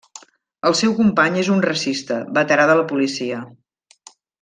El 0.69 0.75
seu 0.79 0.95
company 1.01 1.37
és 1.43 1.53
un 1.57 1.61
racista, 1.67 2.19
veterà 2.41 2.69
de 2.75 2.81
la 2.83 2.91
policia. 2.95 3.47